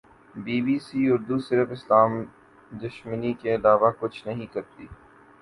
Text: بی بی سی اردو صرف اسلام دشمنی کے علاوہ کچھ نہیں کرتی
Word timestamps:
بی 0.35 0.57
بی 0.61 0.77
سی 0.79 0.99
اردو 1.11 1.37
صرف 1.39 1.67
اسلام 1.71 2.11
دشمنی 2.71 3.33
کے 3.41 3.55
علاوہ 3.55 3.91
کچھ 3.99 4.27
نہیں 4.27 4.53
کرتی 4.53 4.85